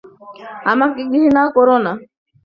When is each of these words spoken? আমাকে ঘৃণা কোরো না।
আমাকে 0.65 1.01
ঘৃণা 1.11 1.43
কোরো 1.55 1.75
না। 1.85 1.93